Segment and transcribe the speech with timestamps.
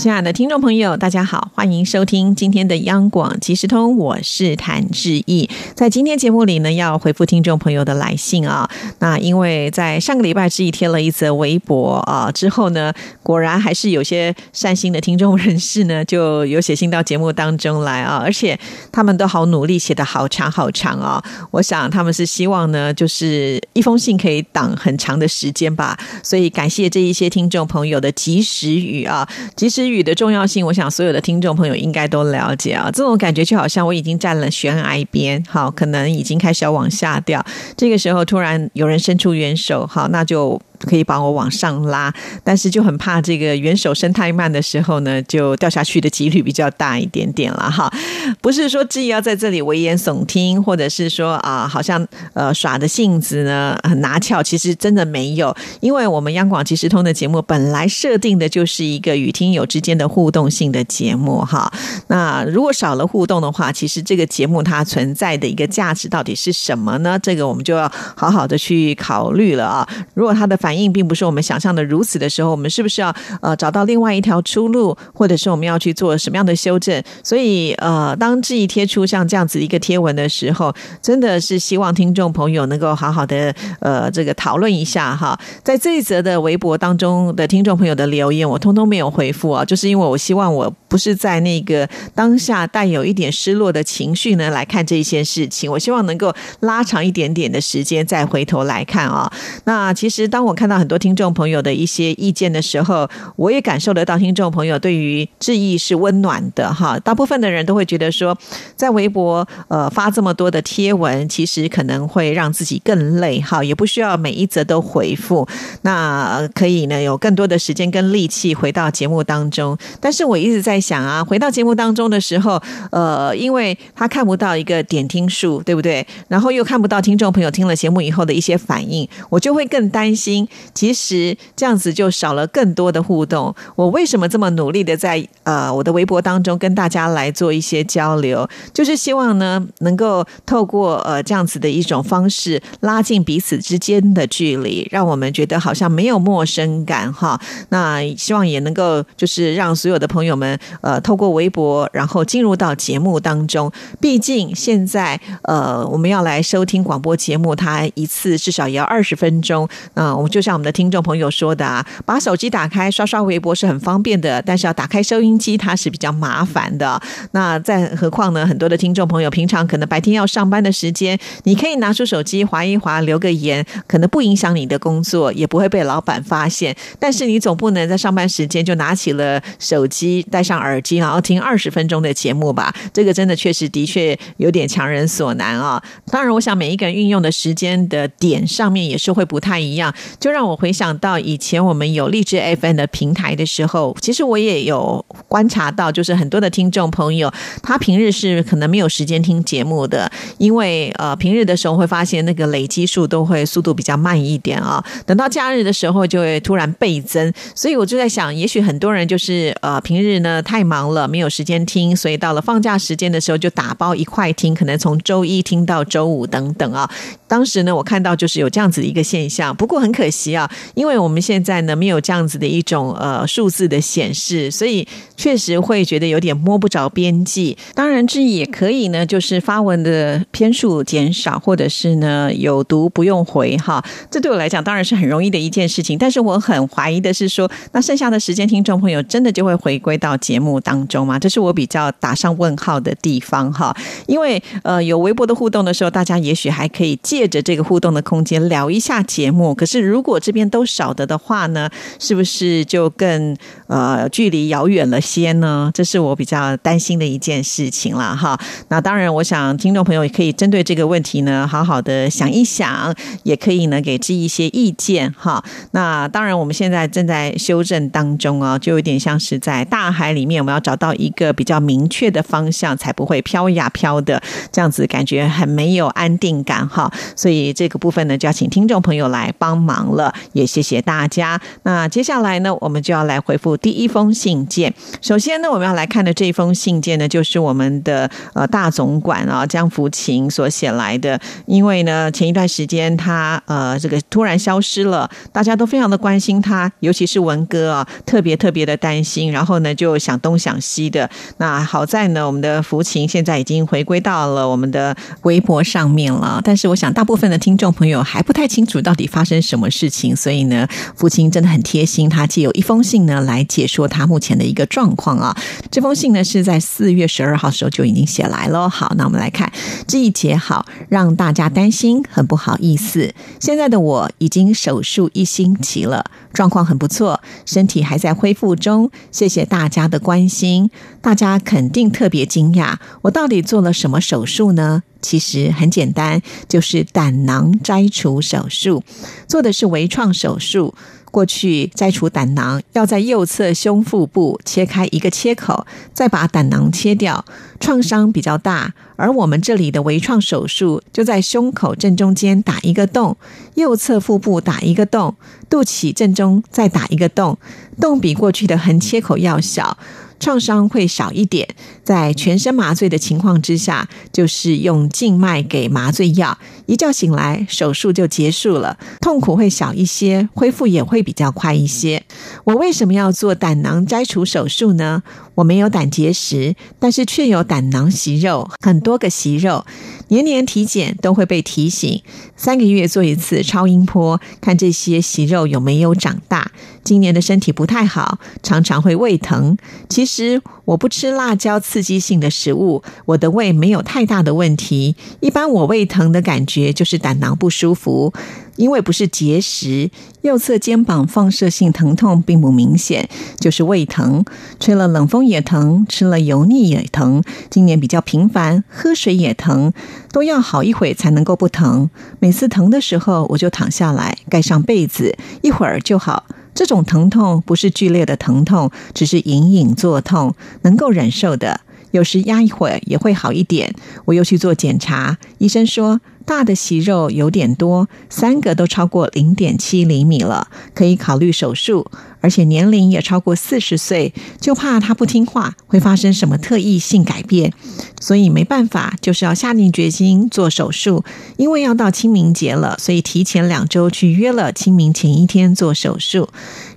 [0.00, 5.46] 亲爱的听众朋友，大家好，欢迎收听今天的央广即时通，我是谭志毅。
[5.74, 8.66] 在今天节目里呢，要回复听众朋友的来信啊。
[9.00, 12.90] 那因为在上个礼拜志毅贴了一则微博啊之后呢，
[13.22, 18.58] 果然还是有些善心的听众人士呢，就有写信到节目当中来啊，而且
[18.90, 21.22] 他们都好努力，写的好长好长啊。
[21.50, 25.98] 我想他们是希望呢，就是一封信可以挡很长的时间吧。
[26.22, 29.89] 所以感谢这一些听众朋友的及时雨啊，及时。
[29.90, 32.90] 语的重要性，我想所有的听众朋友应该都了解啊。
[32.92, 37.44] 这种感觉就好像我已经站了悬崖边，好，可能已经开始要往下掉。
[37.76, 40.60] 这个时候突然有人伸出援手，好，那就。
[40.86, 42.12] 可以把我往上拉，
[42.42, 47.92] 但是就很怕这个元首升太慢的时候呢，就掉下去的几率比较大一点点了哈。
[48.40, 55.54] 不是说志毅要在这里危言耸听，或者是说啊，好像呃耍的性子呢很拿翘，其实真的没有。
[55.80, 61.72] 因为我们央广即时通的节目本来设定的就是一个与听友之间的互动性的节目哈。
[62.08, 67.18] 那如果少了互动的话，其实这个节目它存在的一个价值到底是什么呢？
[67.22, 69.88] 这个我们就要好好的去考虑了啊。
[70.14, 77.02] 如果它的反反应并不是我们想象的如此的时候，我们是不是要呃找到另外一条出路，或者是我们要去做什么样的修正？
[77.24, 85.36] 所以呃，当质疑贴出像这样子一个贴文的时候，真的是希望听众朋友能够好好的呃这个讨论一下哈。
[85.64, 99.28] 在这一则的微博当中的听众朋友的留言，我通通没有回复啊，就是因为我希望我不是在那个当下带有一点失落的情绪呢来看这一件事情，我希望能够拉长一点点的时间再回头来看啊。
[99.64, 106.98] 那其实当我看到很多听众朋友的一些意见的时候，我也感受得到听众朋友对于质疑是温暖的哈。
[106.98, 108.36] 大部分的人都会觉得说，
[108.76, 115.48] 在微博呃发这么多的贴文，其实可能会让自己更累哈，也不需要每一则都回复，
[115.80, 119.74] 那可以呢有更多的时间跟力气回到节目当中。
[119.98, 122.62] 但是我一直在想啊，回到节目当中的时候，
[122.92, 126.06] 呃，因为他看不到一个点听数，对不对？
[126.28, 130.46] 然后又看不到听众朋友听了节目以后的一些反应，我就会更担心。
[130.74, 133.54] 其实这样子就少了更多的互动。
[133.76, 138.48] 我为什么这么努力的在呃我的微博当中跟大家来做一些交流？
[138.72, 147.40] 就是希望呢能够透过呃这样子的一种方式拉近彼此之间的距离，让我们觉得好像没有陌生感哈。
[147.70, 153.70] 那希望也能够就是让所有的朋友们呃透过微博然后进入到节目当中。
[154.00, 159.68] 毕竟现在呃我们要来收听广播节目，它一次至少也要二十分钟。
[159.94, 160.40] 那我就。
[160.40, 166.98] 像我们的听众朋友说的啊，把手机打开刷刷微博是很方便的，但是要打开收音机它是比较麻烦的。
[167.32, 176.74] 那再何况呢，很多的听众朋友平常可能白天要上班的时间，你可以拿出手机划一划，留个言，可能不影响你的工作，也不会被老板发现。
[176.98, 182.74] 但是你总不能在上班时间就拿起了手机，戴上耳机，然后听二十分钟的节目吧？
[182.94, 185.82] 这个真的确实的确有点强人所难啊。
[186.06, 189.92] 当然，我想每一个人运用的时间的点上面也是会不太一样。
[190.20, 197.32] 就让我回想到以前我们有励志 FM 的平台的时候，其实我也有观察到，就是很多的听众朋友，
[197.62, 216.90] 他平日是可能没有时间听节目的，因为呃平日的时候会发现那个累积数都会速度比较慢一点啊，等到假日的时候就会突然倍增，所以我就在想，也许很多人就是呃平日呢太忙了，没有时间听，所以到了放假时间的时候就打包一块听，可能从周一听到周五等等啊。
[217.26, 220.36] 当时呢，我看到就是有这样子的一个现象，不过很可惜。
[220.36, 227.56] 啊，因为我们现在呢没有这样子的一种呃数字的显示，所以确实会觉得有点摸不着边际。
[227.74, 233.84] 当然，这也可以呢，就是发文的篇数减少，或者是呢有读不用回哈。
[234.10, 235.98] 这对我来讲当然是很容易的一件事情。
[235.98, 241.18] 但是我很怀疑的是说，那剩下的时间，听众朋友真的就会回归到节目当中吗？
[241.18, 243.76] 这是我比较打上问号的地方哈。
[244.06, 249.54] 因为呃有微博的互动的时候，大家也许还可以借着这个互动的空间聊一下节目。
[249.54, 251.68] 可是如如果这边都少的的话呢，
[251.98, 253.36] 是不是就更
[253.66, 255.70] 呃距离遥远了些呢？
[255.74, 258.40] 这是我比较担心的一件事情了哈。
[258.68, 262.94] 那当然，我想听众朋友也可以针对这个问题呢，好好的想一想，
[263.24, 265.44] 也可以呢给出一些意见哈。
[265.72, 276.90] 那当然，我们现在正在修正当中啊，就有点像是在大海里面，我们要找到一个比较明确的方向，才不会飘呀飘的，这样子感觉很没有安定感哈。
[277.14, 280.12] 所以这个部分呢，就要请听众朋友来帮忙了。
[280.32, 281.40] 也谢谢大家。
[281.62, 284.72] 那接下来呢，我们就要来回复第一封信件。
[285.00, 291.20] 首先呢，我们要来看的这封信件呢，就是我们的呃大总管啊江福琴所写来的。
[291.46, 299.30] 因为呢，前一段时间他呃这个突然消失了，大家都非常的关心他，尤其是文哥啊，特别特别的担心。
[299.32, 301.08] 然后呢，就想东想西的。
[301.38, 306.40] 那好在呢，我们的福琴现在已经回归到了我们的微博上面了。
[306.44, 315.34] 但是我想，大部分的听众朋友还不太清楚到底发生什么事事情，所以呢，父亲真的很贴心，他借有一封信呢来解说他目前的一个状况啊。
[315.70, 318.68] 这封信呢是在四月十二号时候就已经写来了。
[318.68, 319.50] 好，那我们来看
[319.86, 323.14] 这一节，好让大家担心，很不好意思。
[323.40, 326.04] 现在的我已经手术一星期了，
[326.34, 328.90] 状况很不错，身体还在恢复中。
[329.10, 334.82] 谢谢大家的关心，大家肯定特别惊讶，我到底做了什么手术呢？
[335.00, 338.82] 其实很简单，就是胆囊摘除手术，
[339.26, 340.74] 做的是微创手术。
[341.10, 347.24] 过去摘除胆囊要在右侧胸腹部切开一个切口，再把胆囊切掉，
[347.58, 348.72] 创伤比较大。
[348.94, 353.16] 而我们这里的微创手术就在胸口正中间打一个洞，
[353.56, 355.16] 右侧腹部打一个洞，
[355.48, 357.36] 肚脐正中再打一个洞，
[357.80, 359.76] 洞比过去的横切口要小。
[360.20, 361.48] 创伤会少一点，
[361.82, 366.38] 在全身麻醉的情况之下，就是用静脉给麻醉药，
[366.70, 372.04] 一觉醒来手术就结束了，痛苦会小一些，恢复也会比较快一些。
[372.44, 375.02] 我为什么要做胆囊摘除手术呢？
[375.34, 379.64] 我没有胆结石，但是却有胆囊息肉，很多个息肉，
[380.08, 382.02] 年年体检都会被提醒，
[382.36, 386.52] 三个月做一次超音波，看这些息肉有没有长大。
[386.84, 389.56] 今年的身体不太好，常常会胃疼。
[389.88, 394.94] 其实我不吃辣椒刺激性的食物，我的胃没有太大的问题。
[395.20, 398.12] 一般我胃疼的感觉觉就是胆囊不舒服。
[398.56, 399.90] 因为不是结石，
[400.20, 403.08] 右侧肩膀放射性疼痛并不明显，
[403.38, 404.22] 就是胃疼。
[404.58, 407.22] 吹了冷风也疼，吃了油腻也疼。
[407.48, 409.72] 今年比较频繁，喝水也疼，
[410.12, 411.88] 都要好一会才能够不疼。
[412.18, 416.26] 每次疼的时候，我就躺下来，盖上被子，一会儿就好。
[416.52, 421.62] 这种疼痛不是剧烈的疼痛，只是隐隐作痛，能够忍受的。
[421.92, 423.74] 有时压一会儿也会好一点。
[424.04, 426.02] 我又去做检查，医生说。
[426.30, 430.46] 大的息肉有点多，三个都超过零点七厘米了，
[430.76, 431.90] 可以考虑手术。
[432.22, 437.52] 而且年龄也超过四十岁，就怕他不听话会发生什么特异性改变，
[437.98, 441.02] 所以没办法，就是要下定决心做手术。
[441.36, 446.28] 因为要到清明节了，所以提前两周去约了清明前一天做手术。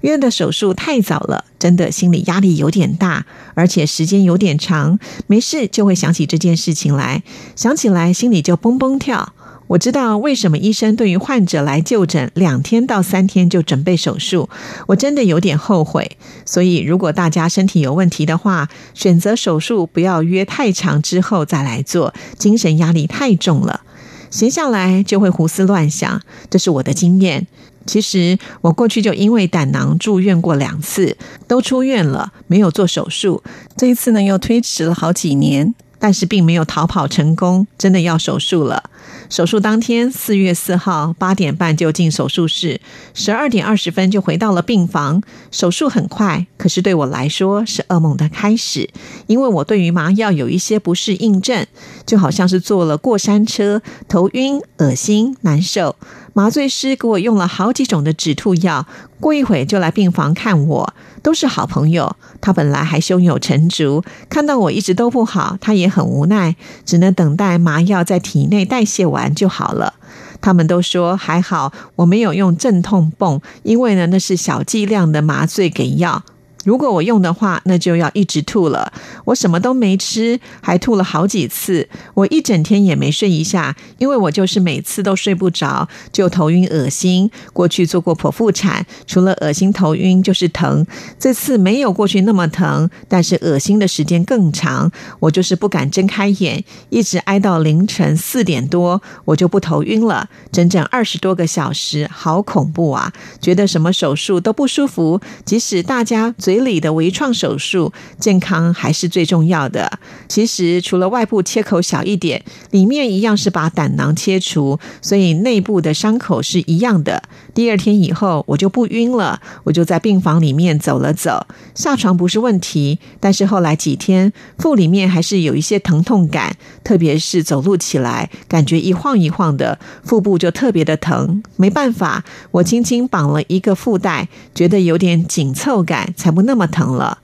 [0.02, 4.98] 约的手术太早了，真的心理压力有点大，而且时间有点长，
[5.28, 7.22] 没事就会想起这件事情来，
[7.56, 9.34] 想起来心里就蹦蹦跳。
[9.68, 14.50] 我知道为什么医生对于患者来就诊两天到三天就准备手术，
[14.88, 16.18] 我真的有点后悔。
[16.46, 23.82] 所以，如果大家身体有问题的话，选择手术不要约太长之后再来做，精神压力太重了，
[24.30, 26.22] 闲下来就会胡思乱想。
[26.50, 27.48] 这是我的经验。
[27.86, 31.18] 其实我过去就因为胆囊住院过两次，
[31.48, 33.44] 都出院了，没有做手术。
[33.76, 35.74] 这一次呢，又推迟了好几年。
[36.04, 38.84] 但是并没有逃跑成功，真的要手术了。
[39.30, 42.82] 手术当天，四月四号八点半就进手术室，
[43.14, 45.24] 十二点二十分就回到了病房。
[45.50, 48.90] 手术很快，可是对我来说是噩梦的开始，
[49.28, 51.66] 因为我对于麻药有一些不适应症，
[52.06, 55.96] 就好像是坐了过山车，头晕、恶心、难受。
[56.34, 58.88] 麻醉师给我用了好几种的止吐药，
[59.20, 62.16] 过一会就来病房看我，都是好朋友。
[62.42, 69.94] 他本来还胸有成竹，看到我一直都不好，他也很无奈，只能等待麻药在体内代谢完就好了。
[70.42, 76.24] 他们都说还好，我没有用镇痛泵，因为呢那是小剂量的麻醉给药。
[76.64, 78.94] 如果我用的话，那就要一直吐了。
[79.26, 81.90] 我什么都没吃，还吐了好几次。
[82.14, 87.30] 我一整天也没睡一下，因为我就是每次都睡不着，就头晕恶心。
[87.52, 90.86] 过去做过剖腹产，除了恶心头晕就是疼。
[91.20, 94.90] 这次没有过去那么疼，但是恶心的时间更长。
[95.20, 100.30] 我就是不敢睁开眼，一直挨到凌晨四点多，我就不头晕了。
[100.52, 103.12] 整整二十多个小时，好恐怖啊！
[103.42, 106.53] 觉得什么手术都不舒服，即使大家嘴。
[106.54, 109.92] 嘴里的微创手术，健康还是最重要的。
[110.28, 117.24] 其实除了外部切口小一点，里面一样是把胆囊切除，所以内部的伤口是一样的。
[117.54, 121.46] 第二天以后我就不晕了，我就在病房里面走了走，
[121.76, 131.44] 下床不是问题，但是后来几天腹里面还是有一些疼痛感，特别是走路起来感觉一晃一晃的，腹部就特别的疼。
[131.56, 137.20] 没办法，我轻轻绑了一个腹带，觉得有点紧凑感，才不那么疼了。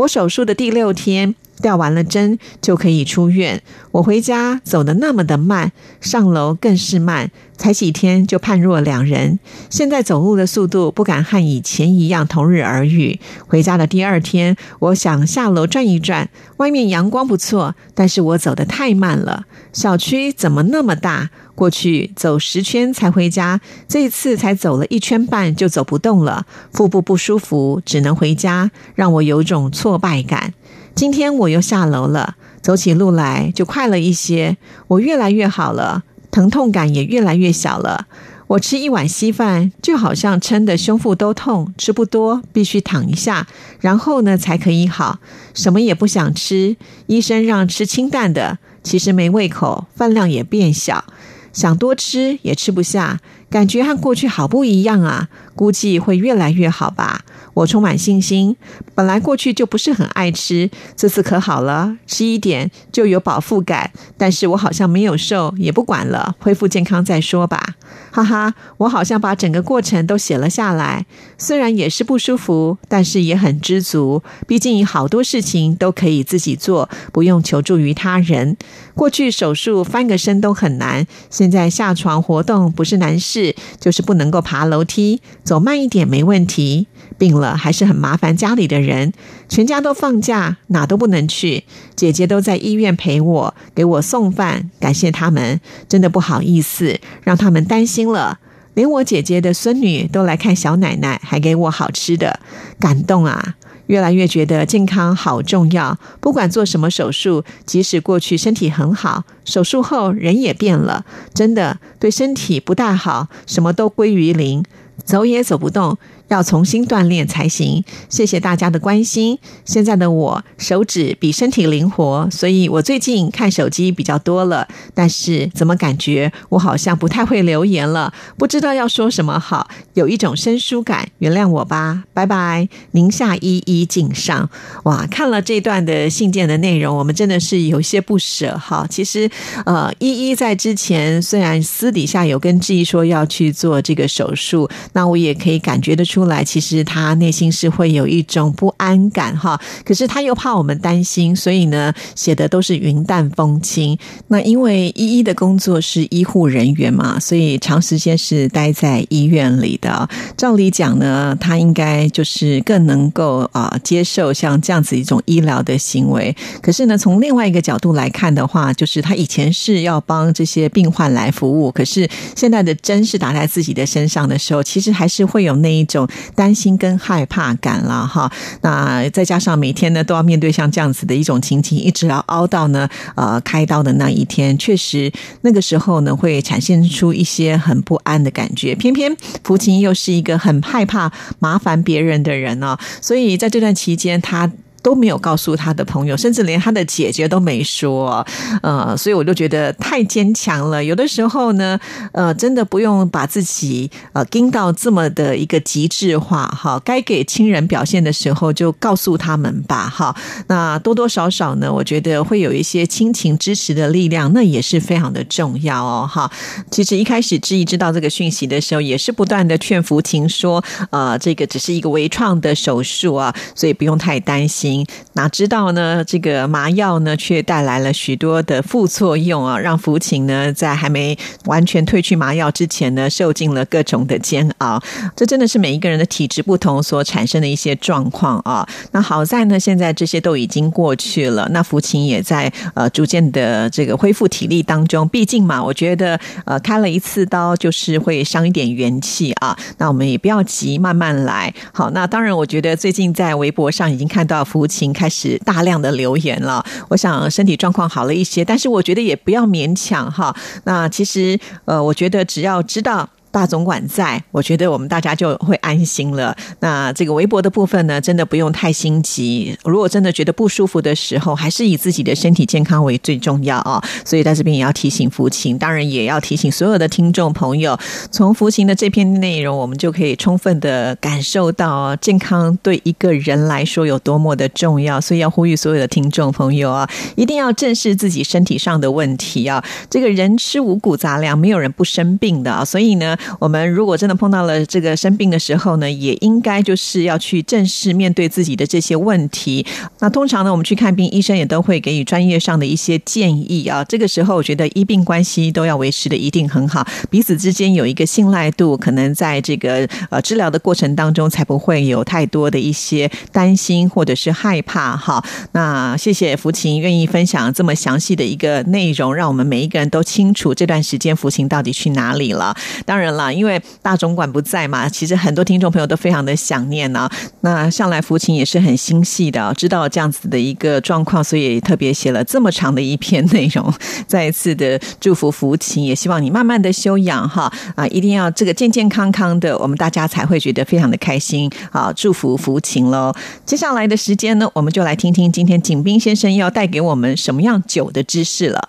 [0.00, 1.34] 我手术的第六天。
[1.62, 3.62] 吊完了针就可以出院。
[3.90, 9.38] 我回家走得那么的慢，上楼更是慢，才几天就判若两人。
[9.68, 13.20] 现在走路的速度不敢和以前一样同日而语。
[13.46, 19.44] 回家的第二天，我想下楼转一转，外面阳光不错，但是我走得太慢了。
[19.74, 21.28] 小区怎么那么大？
[21.60, 30.54] 过去走十圈才回家，这一次才走了一圈半就走不动了，腹部不舒服，只能回家，让我有种挫败感。
[30.94, 34.56] 今天我又下楼了，走起路来就快了一些。
[34.88, 38.06] 我越来越好了，疼痛感也越来越小了。
[38.46, 43.46] 我吃一碗稀饭，就好像撑得胸腹都痛，吃不多，必须躺一下，
[43.80, 45.18] 然后呢才可以好。
[45.52, 51.04] 什么也不想吃，医生让吃清淡的，其实没胃口，饭量也变小，
[51.52, 55.28] 想多吃也吃不下，感觉和过去好不一样啊。
[55.54, 57.22] 估计会越来越好吧。
[57.54, 58.56] 我充满信心。
[58.94, 63.90] 本来过去就不是很爱吃，这次可好了，吃一点就有饱腹感。
[64.16, 67.76] 但是我好像没有瘦，也不管了，恢复健康再说吧。
[68.12, 71.06] 哈哈，我好像把整个过程都写了下来。
[71.38, 74.22] 虽然也是不舒服，但是也很知足。
[74.46, 78.56] 毕竟好多事情都可以自己做，不用求助于他人。
[78.94, 86.88] 过去手术翻个身都很难，现在下床活动不是难事，就是不能够爬楼梯，走慢一点没问题。
[87.20, 89.12] 病了还是很麻烦家里的人，
[89.46, 91.64] 全家都放假，哪都不能去。
[91.94, 98.38] 姐姐都在医院陪我，给我送饭，感谢他们，真的不好意思让他们担心了。
[98.72, 102.40] 连我姐姐的孙女都来看小奶奶，还给我好吃的，
[102.78, 103.56] 感动啊！
[103.88, 114.64] 越来越觉得健康好重要，不管做什么手术，即使过去身体很好，手术后人也变了，真的对身体不大好，什么都归于零，
[115.04, 115.98] 走也走不动。
[116.30, 117.84] 要重新锻炼才行。
[118.08, 119.36] 谢谢大家的关心。
[119.64, 124.66] 现在的我手指比身体灵活，所以我最近看手机比较多了。
[124.94, 128.12] 但是怎么感觉我好像不太会留言了？
[128.38, 131.08] 不知道要说什么好，有一种生疏感。
[131.18, 132.68] 原谅我吧，拜拜。
[132.92, 134.48] 宁夏一一敬上。
[134.84, 138.86] 哇，看了这段的信件的内容，我们真的是有些不舍哈。
[138.88, 139.28] 其实，
[139.66, 146.19] 呃，一一在之前虽然私底下有跟志毅说要去做这个手术，那我也可以感觉得出。
[146.20, 153.96] 出来，其实他内心是会有一种不安感哈，可是他又怕我们担心，所以呢，写的都是云淡风轻。
[154.28, 160.06] 那因为依依的工作是医护人员嘛，所以长时间是待在医院里的。
[160.36, 166.36] 照理讲呢，他应该就是更能够啊接受像这样子一种医疗的行为。
[166.60, 176.06] 可是呢，从另外一个角度来看的话，就是他以前是要帮这些病患来服务，可是现在的针是打在自己的身上的时候，其实还是会有那一种。
[176.34, 178.30] 担心跟害怕感了哈，
[178.62, 185.12] 那再加上每天呢都要面对像这样子的一种情景，一直要熬到呢呃开刀的那一天，确实
[185.42, 188.74] 那个时候呢会产生出一些很不安的感觉。
[188.74, 189.14] 偏偏
[189.44, 194.50] 福琴又是一个很害怕麻烦别人的人呢，所以在这段期间他。
[194.82, 198.26] 都没有告诉他的朋友，甚至连他的姐姐都没说，
[198.62, 200.82] 呃，所以我就觉得太坚强了。
[200.82, 201.78] 有的时候呢，
[202.12, 206.80] 呃，真的不用把自己呃盯到这么的一个极致化哈。
[206.84, 210.16] 该给亲人表现的时候，就告诉他们吧哈。
[210.46, 216.30] 那多多少少呢，我觉得会有一些亲情支持的力量，那也是非常的重要哦哈。
[216.70, 224.69] 其实一开始知意知道这个讯息的时候，也是不断的劝福婷说，呃，这个只是一个微创的手术啊，所以不用太担心。
[225.14, 226.04] 哪知道呢？
[226.04, 229.58] 这个麻药呢，却带来了许多的副作用啊！
[229.58, 234.80] 让福琴呢，在还没完全褪去麻药之前呢，受尽了各种的煎熬。
[235.16, 238.66] 这真的是每一个人的体质不同所产生的一些状况啊！
[238.92, 241.48] 那好在呢，现在这些都已经过去了。
[241.50, 245.06] 那福琴也在呃逐渐的这个恢复体力当中。
[245.08, 249.56] 毕竟嘛，我觉得呃开了一次刀就是会伤一点元气啊。
[249.78, 251.52] 那我们也不要急，慢慢来。
[251.72, 254.59] 好，那当然，我觉得最近在微博上已经看到福。
[254.60, 260.36] 无情开始大量的留言了，我想身体状况好了一些，但是我觉得也不要勉强哈。
[260.64, 263.08] 那其实呃，我觉得只要知道。
[263.30, 266.36] 大总管在，我觉得我们大家就会安心了。
[266.58, 269.56] 那这个微博的部分呢，真的不用太心急。
[269.64, 273.80] 如果真的觉得不舒服的时候，还是以自己的身体健康为最重要啊。
[274.04, 277.78] 所以在这边也要提醒福琴，当然也要提醒所有的听众朋友，
[278.10, 285.00] 从福琴的这篇内容，我们就可以充分的感受到健康对一个人来说有多么的重要。
[285.00, 289.64] 所以要呼吁所有的听众朋友啊，一定要正视自己身体上的问题啊。
[289.88, 292.64] 这个人吃五谷杂粮，没有人不生病的啊。
[292.64, 293.16] 所以呢。
[293.38, 299.66] 我们如果真的碰到了这个生病的时候呢，也应该就是要去正视面对自己的这些问题。
[299.98, 303.84] 那通常呢，我们去看病，医生也都会给予专业上的一些建议啊。
[303.84, 315.22] 这个时候，我觉得医病关系都要维持的一定很好，彼此之间有一个信赖度，可能在这个呃治疗的过程当中，才不会有太多的一些担心或者是害怕哈。
[315.52, 322.56] 那谢谢福琴愿意分享这么详细的一个内容，让我们每一个人都清楚这段时间福琴到底去哪里了。
[322.86, 323.09] 当然。
[323.16, 327.08] 啦，因为大总管不在嘛，其实很多听众朋友都非常的想念呢。
[327.42, 333.72] 那向来福琴也是很心细的，知道这样子的一个状况，所以特别写了这么长的一篇内容。
[334.06, 341.92] 再一次的祝福福琴，也希望你慢慢的休养哈啊，一定要这个健健康康的，我们大家才会觉得非常的开心啊！
[341.94, 343.14] 祝福福琴喽。
[343.44, 348.68] 接下来的时间呢，我们就来听听今天景斌先生要带给我们什么样酒的知识了。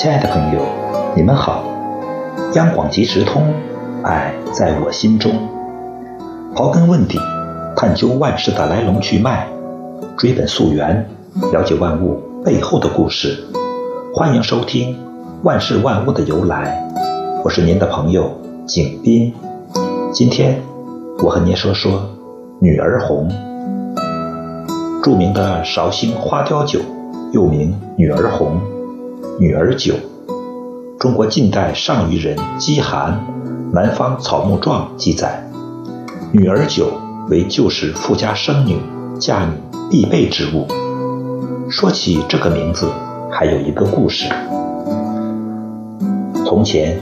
[0.00, 0.62] 亲爱的朋友，
[1.14, 1.62] 你们好！
[2.54, 3.52] 央广即时通，
[4.02, 5.30] 爱在我心中。
[6.54, 7.18] 刨根问底，
[7.76, 9.46] 探究万事的来龙去脉，
[10.16, 11.06] 追本溯源，
[11.52, 13.44] 了解万物背后的故事。
[14.14, 14.94] 欢迎收听
[15.42, 16.82] 《万事万物的由来》，
[17.44, 18.32] 我是您的朋友
[18.64, 19.30] 景斌。
[20.10, 20.62] 今天
[21.22, 22.08] 我和您说说
[22.58, 23.28] 女儿红。
[25.02, 26.80] 著名的绍兴花雕酒，
[27.32, 28.58] 又名女儿红。
[29.40, 29.94] 女儿酒，
[30.98, 33.26] 中国近代上虞人饥寒
[33.72, 35.42] 《南方草木状》记载，
[36.30, 36.92] 女儿酒
[37.30, 38.78] 为旧时富家生女
[39.18, 39.52] 嫁女
[39.90, 40.66] 必备之物。
[41.70, 42.86] 说起这个名字，
[43.30, 44.26] 还有一个故事。
[46.44, 47.00] 从前，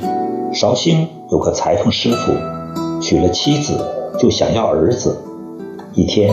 [0.54, 3.76] 绍兴有个裁缝师傅，娶了妻子
[4.16, 5.20] 就想要儿子。
[5.92, 6.32] 一天，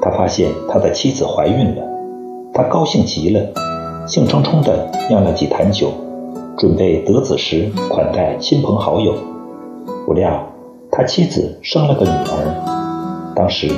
[0.00, 1.82] 他发现他的妻子怀孕了，
[2.54, 3.52] 他高兴极了。
[4.10, 5.92] 兴冲冲地酿了几坛酒，
[6.58, 9.14] 准备得子时款待亲朋好友。
[10.04, 10.44] 不料
[10.90, 13.32] 他妻子生了个女儿。
[13.36, 13.70] 当时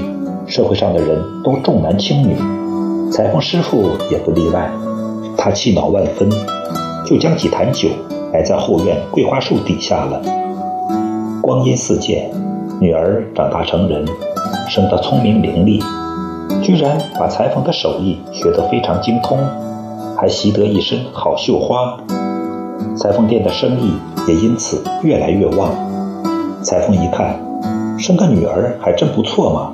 [0.47, 2.35] 社会上的人都重男轻女，
[3.12, 4.71] 裁缝师傅也不例外。
[5.37, 6.31] 他气恼万分，
[7.05, 7.90] 就将几坛酒
[8.33, 10.18] 埋在后院桂花树底下了。
[11.42, 12.31] 光阴似箭，
[12.81, 14.07] 女儿长大成人，
[14.66, 15.85] 生得聪明伶俐，
[16.62, 19.38] 居然把裁缝的手艺学得非常精通。
[20.23, 21.99] 还习得一身好绣花，
[22.97, 23.95] 裁缝店的生意
[24.29, 25.69] 也因此越来越旺。
[26.63, 27.35] 裁缝一看，
[27.99, 29.73] 生个女儿还真不错嘛，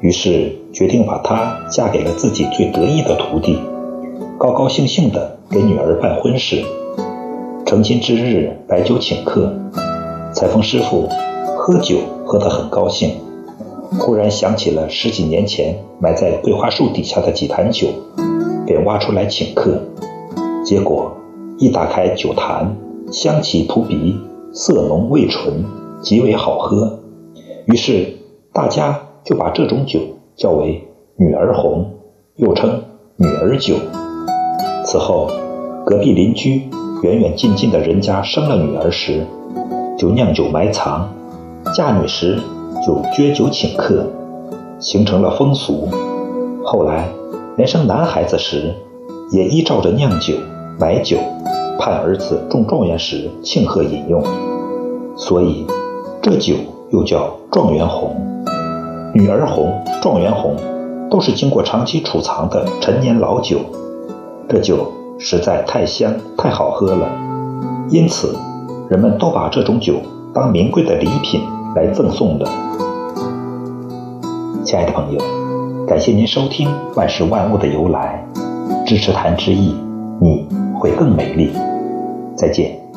[0.00, 3.60] 于是决定把她嫁给了自己最得意的徒弟，
[4.36, 6.64] 高高兴兴地给女儿办婚事。
[7.64, 9.54] 成亲之日，摆酒请客，
[10.34, 11.08] 裁缝师傅
[11.56, 13.12] 喝酒喝得很高兴，
[13.96, 17.86] 忽然想起了十几年前埋在桂花树底下的几坛酒。
[18.68, 19.80] 便挖出来请客，
[20.62, 21.10] 结果
[21.56, 22.76] 一打开酒坛，
[23.10, 24.14] 香气扑鼻，
[24.52, 25.64] 色浓味醇，
[26.02, 26.98] 极为好喝。
[27.64, 28.18] 于是
[28.52, 30.00] 大家就把这种酒
[30.36, 31.92] 叫为“女儿红”，
[32.36, 32.82] 又称
[33.16, 33.74] “女儿酒”。
[34.84, 35.30] 此后，
[35.86, 36.68] 隔壁邻居、
[37.02, 39.24] 远远近近的人家生了女儿时，
[39.96, 41.08] 就酿酒埋藏；
[41.74, 42.38] 嫁女时
[42.86, 44.04] 就撅酒请客，
[44.78, 45.88] 形成了风俗。
[46.62, 47.08] 后来。
[47.58, 48.72] 连生男孩子时，
[49.32, 50.34] 也依照着酿酒、
[50.78, 51.16] 买酒，
[51.76, 54.22] 盼儿子中状元时庆贺饮用，
[55.16, 55.66] 所以
[56.22, 56.54] 这酒
[56.90, 58.14] 又叫状元红、
[59.12, 60.54] 女儿红、状元红，
[61.10, 63.58] 都是经过长期储藏的陈年老酒。
[64.48, 67.08] 这酒实在太香、太好喝了，
[67.90, 68.36] 因此
[68.88, 69.94] 人们都把这种酒
[70.32, 71.40] 当名贵的礼品
[71.74, 72.46] 来赠送的。
[74.64, 75.37] 亲爱的朋友。
[75.88, 78.22] 感谢您收听《万事万物的由来》，
[78.84, 79.74] 支持谈之意，
[80.20, 80.46] 你
[80.78, 81.50] 会更美丽。
[82.36, 82.87] 再见。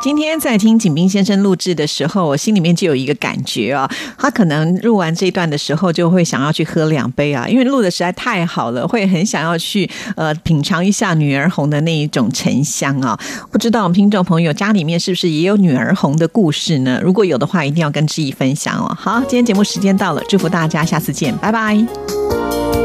[0.00, 13.18] 今天在听景斌先生录制的时候，我心里面就有一个感觉啊，他可能录完这段的时候，就会想要去喝两杯啊，因为录的实在太好了，会很想要去呃品尝一下女儿红的那一种沉香啊。
[13.50, 17.00] 不知道我们听众朋友家里面是不是也有女儿红的故事呢？
[17.02, 18.96] 如果有的话，一定要跟志毅分享哦。
[18.98, 22.77] 好，今天节目时间到了，祝福大家，下次见，拜拜。